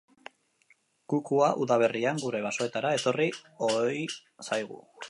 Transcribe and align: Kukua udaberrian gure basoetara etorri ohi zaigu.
Kukua 1.13 1.49
udaberrian 1.65 2.23
gure 2.25 2.43
basoetara 2.47 2.97
etorri 3.01 3.31
ohi 3.71 4.05
zaigu. 4.51 4.87